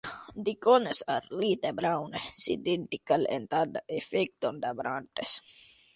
The 0.45 0.55
cones 0.55 1.03
are 1.07 1.21
light 1.29 1.61
brown, 1.75 2.13
cylindrical, 2.33 3.23
and 3.29 3.45
stand 3.47 3.79
erect 3.87 4.43
on 4.45 4.59
the 4.59 4.73
branches. 4.73 5.41